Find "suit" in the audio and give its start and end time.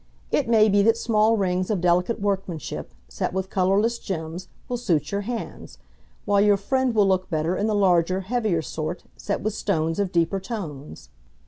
4.77-5.11